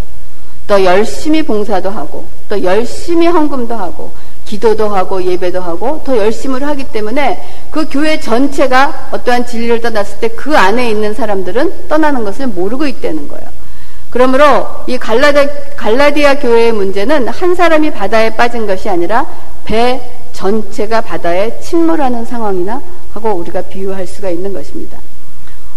[0.66, 4.12] 또 열심히 봉사도 하고 또 열심히 헌금도 하고
[4.44, 10.28] 기도도 하고 예배도 하고 더 열심을 하기 때문에 그 교회 전체가 어떠한 진리를 떠났을 때
[10.28, 13.57] 그 안에 있는 사람들은 떠나는 것을 모르고 있다는 거예요.
[14.10, 19.26] 그러므로 이 갈라디, 갈라디아 교회의 문제는 한 사람이 바다에 빠진 것이 아니라
[19.64, 20.00] 배
[20.32, 22.80] 전체가 바다에 침몰하는 상황이나
[23.12, 24.98] 하고 우리가 비유할 수가 있는 것입니다.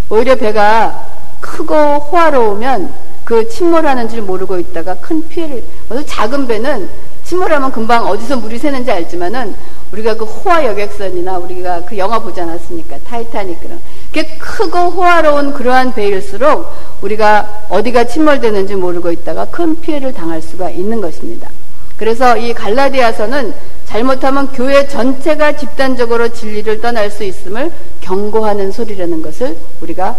[0.10, 1.08] 오히려 배가
[1.40, 2.94] 크고 호화로우면
[3.26, 5.64] 그 침몰하는 줄 모르고 있다가 큰 피해를,
[6.06, 6.90] 작은 배는
[7.24, 9.56] 침몰하면 금방 어디서 물이 새는지 알지만은
[9.92, 12.98] 우리가 그 호화 여객선이나 우리가 그 영화 보지 않았습니까?
[13.00, 13.80] 타이타닉 그런.
[14.08, 21.02] 그게 크고 호화로운 그러한 배일수록 우리가 어디가 침몰되는지 모르고 있다가 큰 피해를 당할 수가 있는
[21.02, 21.50] 것입니다.
[21.98, 23.54] 그래서 이 갈라디아서는
[23.86, 30.16] 잘못하면 교회 전체가 집단적으로 진리를 떠날 수 있음을 경고하는 소리라는 것을 우리가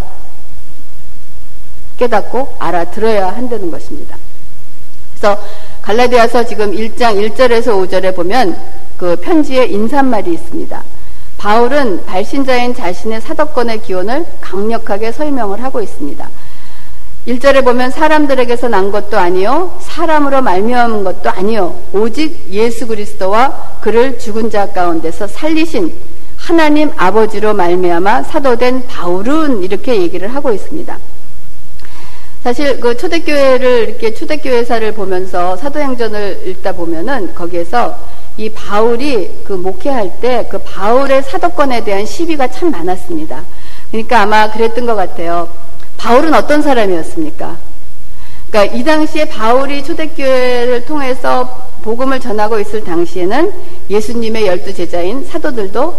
[1.97, 4.17] 깨닫고 알아들어야 한다는 것입니다.
[5.15, 5.41] 그래서
[5.83, 8.57] 갈라디아서 지금 1장 1절에서 5절에 보면
[8.97, 10.83] 그 편지에 인사말이 있습니다.
[11.39, 16.31] 바울은 발신자인 자신의 사도권의 기원을 강력하게 설명을 하고 있습니다.
[17.27, 24.51] 1절에 보면 사람들에게서 난 것도 아니요 사람으로 말미암은 것도 아니요 오직 예수 그리스도와 그를 죽은
[24.51, 25.93] 자 가운데서 살리신
[26.37, 30.99] 하나님 아버지로 말미암아 사도된 바울은 이렇게 얘기를 하고 있습니다.
[32.43, 37.97] 사실 그 초대교회를 이렇게 초대교회사를 보면서 사도행전을 읽다 보면은 거기에서
[38.37, 43.45] 이 바울이 그 목회할 때 그 바울의 사도권에 대한 시비가 참 많았습니다.
[43.91, 45.49] 그러니까 아마 그랬던 것 같아요.
[45.97, 47.59] 바울은 어떤 사람이었습니까?
[48.51, 53.53] 그러니까 이 당시에 바울이 초대교회를 통해서 복음을 전하고 있을 당시에는
[53.89, 55.95] 예수님의 열두 제자인 사도들도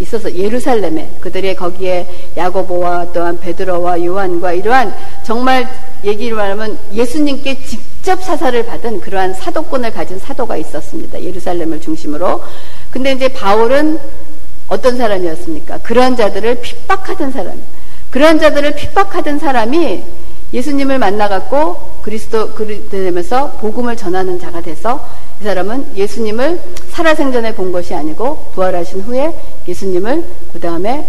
[0.00, 2.06] 있어서 예루살렘에 그들이 거기에
[2.36, 5.68] 야고보와 또한 베드로와 요한과 이러한 정말
[6.04, 11.20] 얘기를 말하면 예수님께 직접 사사를 받은 그러한 사도권을 가진 사도가 있었습니다.
[11.22, 12.42] 예루살렘을 중심으로.
[12.90, 13.98] 근데 이제 바울은
[14.68, 15.78] 어떤 사람이었습니까?
[15.78, 17.60] 그러한 자들을 핍박하던 사람.
[18.10, 20.02] 그러한 자들을 핍박하던 사람이
[20.52, 25.06] 예수님을 만나갖고 그리스도 그리되면서 복음을 전하는 자가 돼서
[25.40, 29.34] 이 사람은 예수님을 살아생전에 본 것이 아니고 부활하신 후에
[29.66, 31.06] 예수님을 그 다음에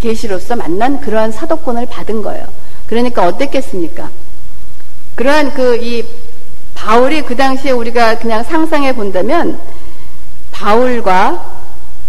[0.00, 2.46] 계시로서 만난 그러한 사도권을 받은 거예요.
[2.86, 4.10] 그러니까 어땠겠습니까?
[5.14, 6.04] 그러한 그 이
[6.76, 9.58] 바울이 그 당시에 우리가 그냥 상상해 본다면
[10.52, 11.55] 바울과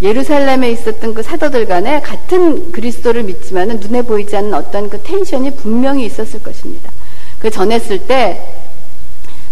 [0.02, 6.06] 예루살렘에 있었던 그 사도들 간에 같은 그리스도를 믿지만은 눈에 보이지 않는 어떤 그 텐션이 분명히
[6.06, 6.92] 있었을 것입니다.
[7.40, 8.42] 그 전했을 때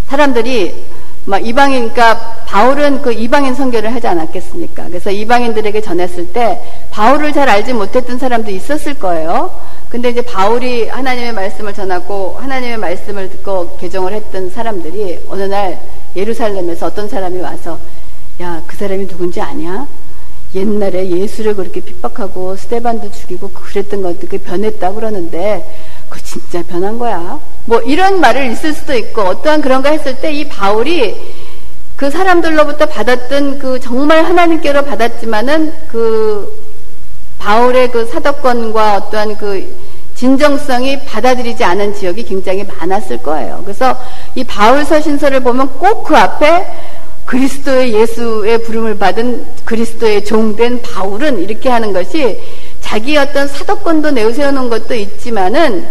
[0.08, 0.86] 사람들이
[1.26, 4.90] 막 이방인, 그러니까 바울은 그 이방인 선교를 하지 않았겠습니까?
[4.90, 9.60] 그래서 이방인들에게 전했을 때 바울을 잘 알지 못했던 사람도 있었을 거예요.
[9.90, 15.80] 근데 이제 바울이 하나님의 말씀을 전하고 하나님의 말씀을 듣고 개종을 했던 사람들이 어느 날
[16.16, 17.80] 예루살렘에서 어떤 사람이 와서
[18.42, 19.88] 야, 그 사람이 누군지 아냐?
[20.56, 25.66] 옛날에 예수를 그렇게 핍박하고 스테반도 죽이고 그랬던 것도 그 변했다 그러는데
[26.10, 27.40] 그 진짜 변한 거야.
[27.66, 31.16] 뭐 이런 말을 있을 수도 있고 어떠한 그런가 했을 때 이 바울이
[31.96, 36.52] 그 사람들로부터 받았던 그 정말 하나님께로 받았지만은 그
[37.38, 39.76] 바울의 그 사도권과 어떠한 그
[40.16, 43.62] 진정성이 받아들이지 않은 지역이 굉장히 많았을 거예요.
[43.64, 43.98] 그래서
[44.34, 46.66] 이 바울 서 신서를 보면 꼭 그 앞에
[47.26, 52.40] 그리스도의 예수의 부름을 받은 그리스도의 종된 바울은 이렇게 하는 것이
[52.82, 55.88] 자기 어떤 사도권도 내세우는 것도 있지만은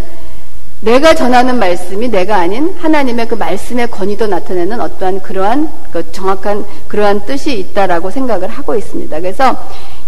[0.80, 7.24] 내가 전하는 말씀이 내가 아닌 하나님의 그 말씀의 권위도 나타내는 어떠한 그러한 그 정확한 그러한
[7.24, 9.18] 뜻이 있다라고 생각을 하고 있습니다.
[9.18, 9.56] 그래서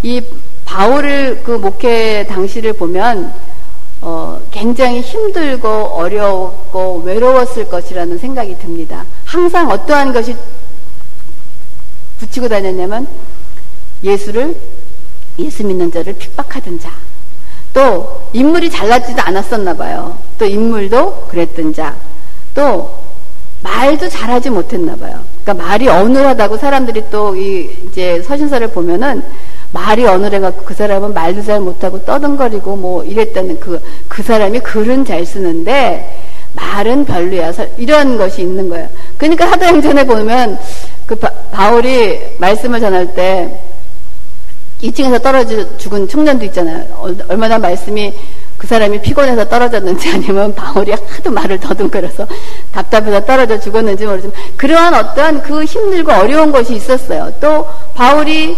[0.02, 0.20] 이
[0.66, 3.32] 바울을 그 목회 당시를 보면
[4.02, 9.04] 어, 굉장히 힘들고 어려웠고 외로웠을 것이라는 생각이 듭니다.
[9.24, 10.36] 항상 어떠한 것이
[12.18, 13.06] 붙이고 다녔냐면
[14.02, 14.56] 예수를
[15.38, 16.90] 예수 믿는 자를 핍박하던 자.
[17.72, 20.18] 또 인물이 잘났지도 않았었나 봐요.
[20.38, 21.94] 또 인물도 그랬던 자.
[22.54, 23.06] 또
[23.62, 25.20] 말도 잘하지 못했나 봐요.
[25.42, 29.22] 그러니까 말이 어눌하다고 사람들이 또 이 이제 서신서를 보면은
[29.72, 35.26] 말이 어눌해갖고 그 사람은 말도 잘 못하고 떠듬거리고 뭐 이랬다는 그, 그 사람이 글은 잘
[35.26, 36.22] 쓰는데
[36.54, 37.52] 말은 별로야.
[37.76, 38.88] 이런 것이 있는 거예요.
[39.18, 40.58] 그러니까 사도행전에 보면
[41.06, 43.62] 그 바, 울이 말씀을 전할 때
[44.82, 46.84] 2층에서 떨어져 죽은 청년도 있잖아요.
[47.28, 48.12] 얼마나 말씀이
[48.58, 52.26] 그 사람이 피곤해서 떨어졌는지 아니면 바울이 하도 말을 더듬거려서
[52.72, 57.32] 답답해서 떨어져 죽었는지 모르지만 그러한 어떠한 그 힘들고 어려운 것이 있었어요.
[57.40, 58.56] 또 바울이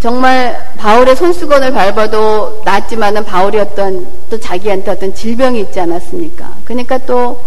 [0.00, 6.52] 정말 바울의 손수건을 밟아도 낫지만은 바울이 어떤 또 자기한테 어떤 질병이 있지 않았습니까?
[6.64, 7.40] 그러니까 또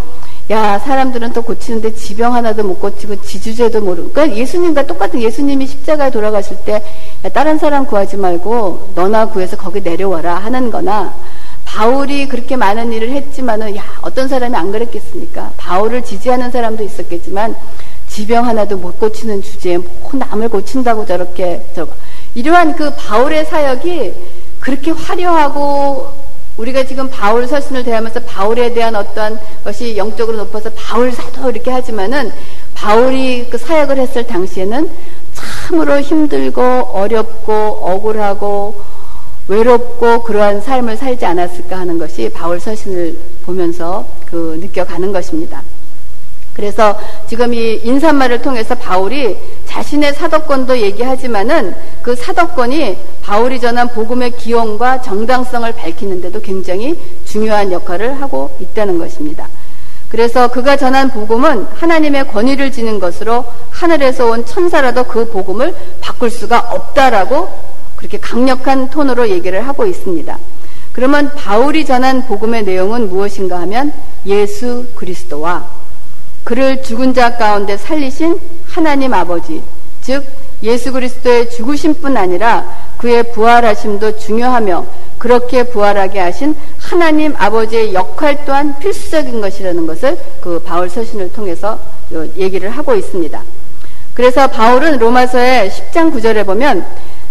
[0.50, 4.12] 야, 사람들은 또 고치는데 지병 하나도 못 고치고 지주제도 모르고.
[4.12, 6.82] 그러니까 예수님과 똑같은 예수님이 십자가에 돌아가실 때,
[7.24, 11.14] 야, 다른 사람 구하지 말고 너나 구해서 거기 내려와라 하는 거나,
[11.66, 15.52] 바울이 그렇게 많은 일을 했지만은, 야, 어떤 사람이 안 그랬겠습니까?
[15.56, 17.56] 바울을 지지하는 사람도 있었겠지만,
[18.08, 21.88] 지병 하나도 못 고치는 주제에 뭐 남을 고친다고 저렇게, 저
[22.34, 24.14] 이러한 그 바울의 사역이
[24.60, 26.29] 그렇게 화려하고
[26.60, 32.32] 우리가 지금 바울 서신을 대하면서 바울에 대한 어떠한 것이 영적으로 높아서 바울 사도 이렇게 하지만은
[32.74, 34.90] 바울이 그 사역을 했을 당시에는
[35.34, 38.82] 참으로 힘들고 어렵고 억울하고
[39.48, 45.64] 외롭고 그러한 삶을 살지 않았을까 하는 것이 바울 서신을 보면서 그 느껴가는 것입니다.
[46.54, 49.38] 그래서 지금 이 인사말을 통해서 바울이
[49.70, 58.56] 자신의 사도권도 얘기하지만은 그 사도권이 바울이 전한 복음의 기원과 정당성을 밝히는데도 굉장히 중요한 역할을 하고
[58.60, 59.48] 있다는 것입니다.
[60.10, 66.60] 그래서 그가 전한 복음은 하나님의 권위를 지닌 것으로 하늘에서 온 천사라도 그 복음을 바꿀 수가
[66.72, 67.48] 없다라고
[67.96, 70.36] 그렇게 강력한 톤으로 얘기를 하고 있습니다.
[70.94, 73.94] 그러면 바울이 전한 복음의 내용은 무엇인가 하면
[74.26, 75.79] 예수 그리스도와
[76.44, 79.62] 그를 죽은 자 가운데 살리신 하나님 아버지,
[80.02, 80.26] 즉
[80.64, 82.66] 예수 그리스도의 죽으심뿐 아니라
[82.98, 84.86] 그의 부활하심도 중요하며
[85.18, 91.80] 그렇게 부활하게 하신 하나님 아버지의 역할 또한 필수적인 것이라는 것을 그 바울 서신을 통해서
[92.36, 93.42] 얘기를 하고 있습니다.
[94.14, 96.86] 그래서 바울은 로마서의 10장 9절에 보면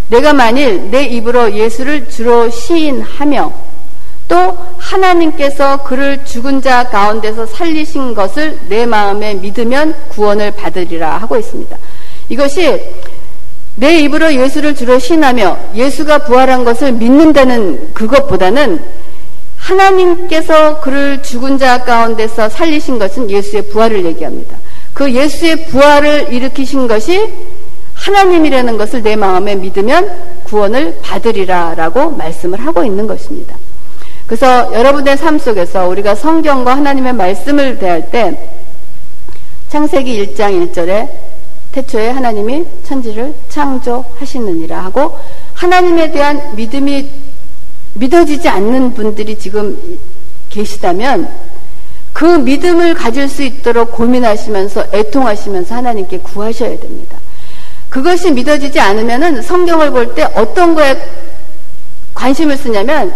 [0.09, 3.68] 내가 만일 내 입으로 예수를 주로 시인하며
[4.29, 11.77] 또 하나님께서 그를 죽은 자 가운데서 살리신 것을 내 마음에 믿으면 구원을 받으리라 하고 있습니다.
[12.29, 12.81] 이것이
[13.77, 18.81] 내 입으로 예수를 주로 신하며 예수가 부활한 것을 믿는다는 그것보다는
[19.57, 24.59] 하나님께서 그를 죽은 자 가운데서 살리신 것은 예수의 부활을 얘기합니다.
[24.93, 27.33] 그 예수의 부활을 일으키신 것이
[27.95, 33.57] 하나님이라는 것을 내 마음에 믿으면 구원을 받으리라 라고 말씀을 하고 있는 것입니다.
[34.29, 38.39] 그래서 여러분의 삶 속에서 우리가 성경과 하나님의 말씀을 대할 때
[39.71, 41.09] 창세기 1장 1절에
[41.73, 45.19] 태초에 하나님이 천지를 창조하시느니라 하고
[45.55, 47.09] 하나님에 대한 믿음이
[47.95, 49.99] 믿어지지 않는 분들이 지금
[50.51, 51.29] 계시다면
[52.13, 57.19] 그 믿음을 가질 수 있도록 고민하시면서 애통하시면서 하나님께 구하셔야 됩니다.
[57.89, 61.01] 그것이 믿어지지 않으면 성경을 볼 때 어떤 거에
[62.15, 63.15] 관심을 쓰냐면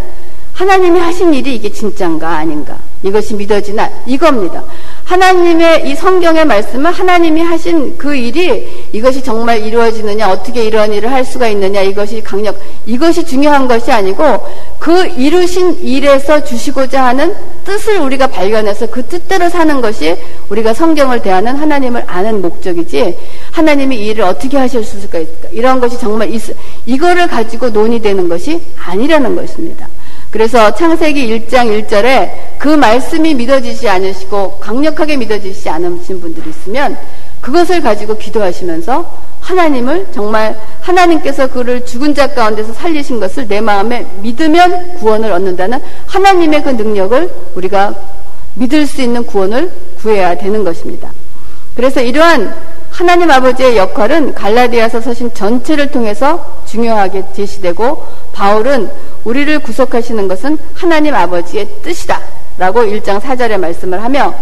[0.62, 4.62] 하나님이 하신 일이 이게 진짠가 아닌가 이것이 믿어지나 이겁니다.
[5.02, 11.24] 하나님의 이 성경의 말씀은 하나님이 하신 그 일이 이것이 정말 이루어지느냐 어떻게 이런 일을 할
[11.24, 14.22] 수가 있느냐 이것이 강력 이것이 중요한 것이 아니고
[14.78, 20.16] 그 이루신 일에서 주시고자 하는 뜻을 우리가 발견해서 그 뜻대로 사는 것이
[20.48, 23.18] 우리가 성경을 대하는 하나님을 아는 목적이지
[23.50, 25.18] 하나님이 이 일을 어떻게 하실 수 있을까
[25.50, 26.40] 이런 것이 정말 있,
[26.86, 29.88] 이거를 가지고 논의되는 것이 아니라는 것입니다.
[30.32, 36.96] 그래서 창세기 1장 1절에 그 말씀이 믿어지지 않으시고 강력하게 믿어지지 않으신 분들이 있으면
[37.42, 44.94] 그것을 가지고 기도하시면서 하나님을 정말 하나님께서 그를 죽은 자 가운데서 살리신 것을 내 마음에 믿으면
[44.94, 47.94] 구원을 얻는다는 하나님의 그 능력을 우리가
[48.54, 51.12] 믿을 수 있는 구원을 구해야 되는 것입니다.
[51.74, 52.54] 그래서 이러한
[52.92, 58.90] 하나님 아버지의 역할은 갈라디아서 서신 전체를 통해서 중요하게 제시되고 바울은
[59.24, 62.20] 우리를 구속하시는 것은 하나님 아버지의 뜻이다.
[62.58, 64.34] 라고 1장 4절에 말씀을 하며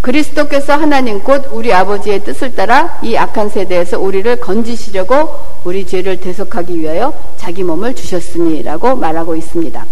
[0.00, 5.28] 그리스도께서 하나님 곧 우리 아버지의 뜻을 따라 이 악한 세대에서 우리를 건지시려고
[5.64, 9.84] 우리 죄를 대속하기 위하여 자기 몸을 주셨으니 라고 말하고 있습니다.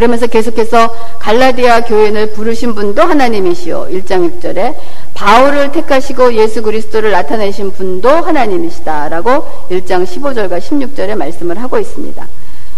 [0.00, 0.88] 그러면서 계속해서
[1.18, 3.88] 갈라디아 교인을 부르신 분도 하나님이시요.
[3.90, 4.74] 1장 6절에
[5.12, 12.26] 바울을 택하시고 예수 그리스도를 나타내신 분도 하나님이시다라고 1장 15절과 16절에 말씀을 하고 있습니다.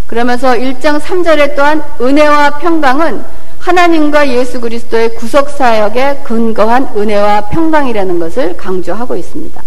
[0.09, 3.23] 그러면서 1장 3절에 또한 은혜와 평강은
[3.61, 9.63] 하나님과 예수 그리스도의 구속 사역에 근거한 은혜와 평강이라는 것을 강조하고 있습니다.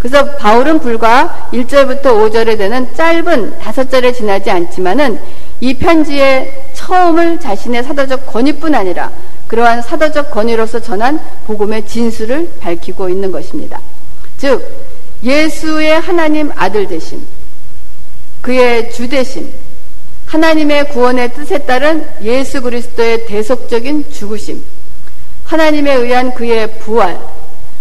[0.00, 5.20] 그래서 바울은 불과 1절부터 5절에 되는 짧은 다섯 절에 지나지 않지만은
[5.60, 9.12] 이 편지의 처음을 자신의 사도적 권위뿐 아니라
[9.46, 13.78] 그러한 사도적 권위로서 전한 복음의 진수를 밝히고 있는 것입니다.
[14.38, 14.66] 즉
[15.22, 17.26] 예수의 하나님 아들 되심,
[18.40, 19.52] 그의 주 되심,
[20.24, 24.64] 하나님의 구원의 뜻에 따른 예수 그리스도의 대속적인 죽으심,
[25.44, 27.18] 하나님에 의한 그의 부활,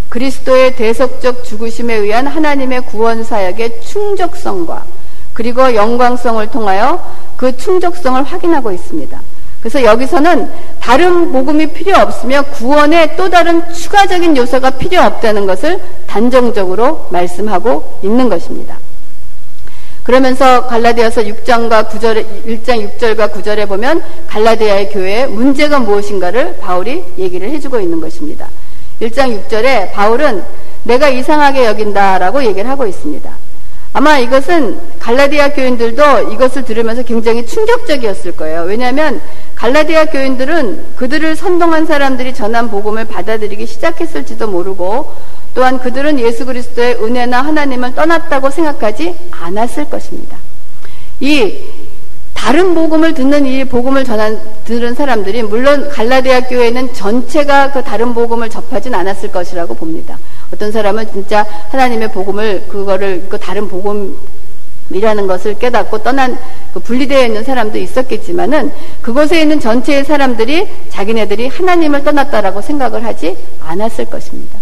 [0.10, 4.84] 그리스도의 대속적 죽으심에 의한 하나님의 구원 사역의 충족성과
[5.34, 7.02] 그리고 영광성을 통하여
[7.38, 9.22] 그 충족성을 확인하고 있습니다.
[9.62, 17.08] 그래서 여기서는 다른 복음이 필요 없으며 구원의 또 다른 추가적인 요소가 필요 없다는 것을 단정적으로
[17.12, 18.78] 말씀하고 있는 것입니다.
[20.04, 27.80] 그러면서 갈라디아서 6장과 9절 1장 6절과 9절에 보면 갈라디아의 교회의 문제가 무엇인가를 바울이 얘기를 해주고
[27.80, 28.48] 있는 것입니다.
[29.02, 30.44] 1장 6절에 바울은
[30.84, 33.30] 내가 이상하게 여긴다라고 얘기를 하고 있습니다.
[33.92, 38.62] 아마 이것은 갈라디아 교인들도 이것을 들으면서 굉장히 충격적이었을 거예요.
[38.64, 39.20] 왜냐하면
[39.56, 45.16] 갈라디아 교인들은 그들을 선동한 사람들이 전한 복음을 받아들이기 시작했을지도 모르고
[45.56, 50.38] 또한 그들은 예수 그리스도의 은혜나 하나님을 떠났다고 생각하지 않았을 것입니다.
[51.20, 51.58] 이
[52.40, 58.50] 다른 복음을 듣는 이 복음을 전한 들은 사람들이 물론 갈라디아 교회는 전체가 그 다른 복음을
[58.50, 60.18] 접하진 않았을 것이라고 봅니다.
[60.54, 66.40] 어떤 사람은 진짜 하나님의 복음을 그거를 그 다른 복음이라는 것을 깨닫고 떠난
[66.74, 68.72] 그 분리되어 있는 사람도 있었겠지만은
[69.02, 74.58] 그곳에 있는 전체의 사람들이 자기네들이 하나님을 떠났다라고 생각을 하지 않았을 것입니다.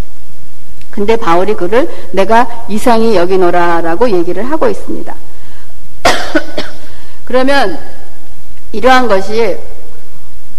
[0.89, 5.13] 근데 바울이 그를 내가 이상히 여기노라라고 얘기를 하고 있습니다.
[7.27, 7.77] 그러면
[8.71, 9.57] 이러한 것이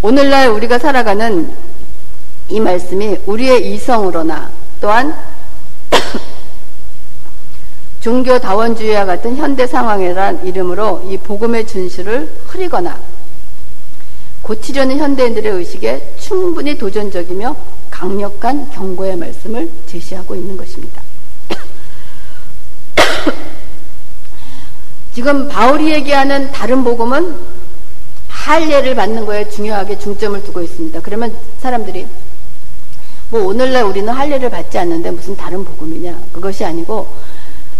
[0.02, 1.50] 오늘날 우리가 살아가는
[2.50, 5.16] 이 말씀이 우리의 이성으로나 또한
[8.00, 13.00] 종교 다원주의와 같은 현대 상황이란 이름으로 이 복음의 준수를 흐리거나
[14.42, 17.56] 고치려는 현대인들의 의식에 충분히 도전적이며
[17.90, 21.02] 강력한 경고의 말씀을 제시하고 있는 것입니다.
[25.18, 27.34] 지금 바울이 얘기하는 다른 복음은
[28.28, 31.00] 할례를 받는 거에 중요하게 중점을 두고 있습니다.
[31.00, 32.06] 그러면 사람들이
[33.30, 37.08] 뭐 오늘날 우리는 할례를 받지 않는데 무슨 다른 복음이냐 그것이 아니고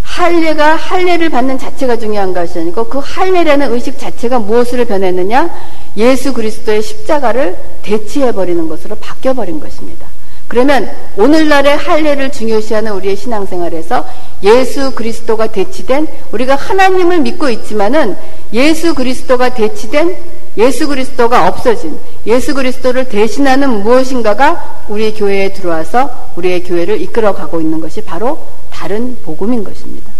[0.01, 5.49] 할례가 할례를 받는 자체가 중요한 것이 아니고 그 할례라는 의식 자체가 무엇으로 변했느냐
[5.95, 10.05] 예수 그리스도의 십자가를 대치해 버리는 것으로 바뀌어 버린 것입니다.
[10.49, 14.03] 그러면 오늘날의 할례를 중요시하는 우리의 신앙생활에서
[14.41, 18.17] 예수 그리스도가 대치된 우리가 하나님을 믿고 있지만은
[18.51, 20.17] 예수 그리스도가 대치된
[20.57, 27.79] 예수 그리스도가 없어진 예수 그리스도를 대신하는 무엇인가가 우리 교회에 들어와서 우리의 교회를 이끌어 가고 있는
[27.79, 28.39] 것이 바로
[28.71, 30.11] 다른 복음인 것입니다.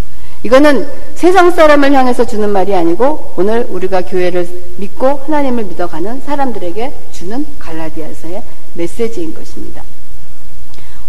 [0.43, 7.45] 이거는 세상 사람을 향해서 주는 말이 아니고 오늘 우리가 교회를 믿고 하나님을 믿어가는 사람들에게 주는
[7.57, 8.43] 갈라디아서의
[8.75, 9.83] 메시지인 것입니다.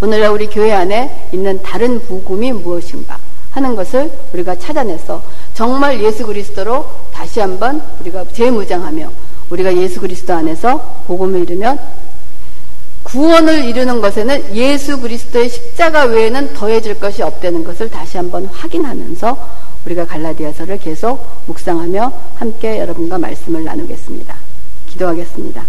[0.03, 3.19] 오늘날 우리 교회 안에 있는 다른 복음이 무엇인가
[3.51, 5.23] 하는 것을 우리가 찾아내서
[5.55, 9.11] 정말 예수 그리스도로 다시 한번 우리가 재무장하며
[9.51, 11.79] 우리가 예수 그리스도 안에서 복음을 이루면
[13.03, 19.37] 구원을 이루는 것에는 예수 그리스도의 십자가 외에는 더해질 것이 없다는 것을 다시 한번 확인하면서
[19.85, 24.37] 우리가 갈라디아서를 계속 묵상하며 함께 여러분과 말씀을 나누겠습니다.
[24.89, 25.65] 기도하겠습니다.